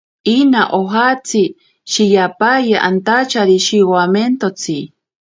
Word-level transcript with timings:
Ina 0.37 0.61
ojatsi 0.79 1.41
aye 1.47 1.55
shiyapena 1.91 2.77
antachari 2.87 3.55
pishiwaimentotsi. 3.59 4.77